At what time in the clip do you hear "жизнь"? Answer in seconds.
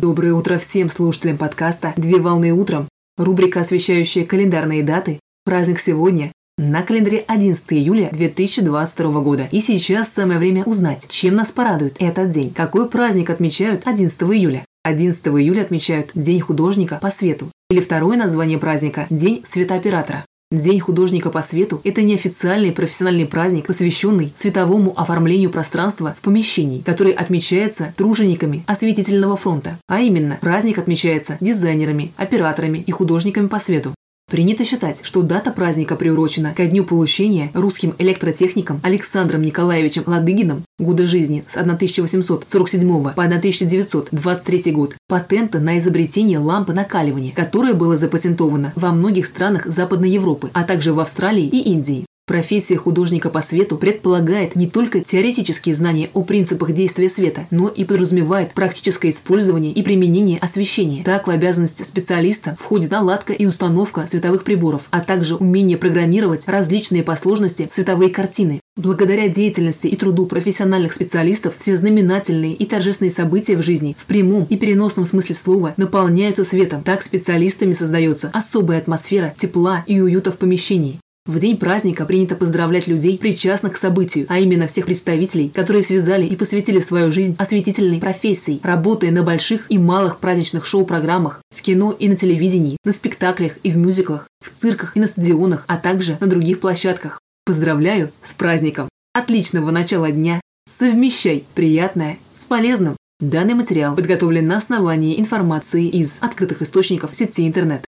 87.12-87.36